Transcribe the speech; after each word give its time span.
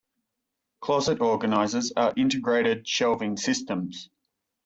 Closet 0.79 1.21
organizers 1.21 1.93
are 1.95 2.11
integrated 2.17 2.87
shelving 2.87 3.37
systems. 3.37 4.09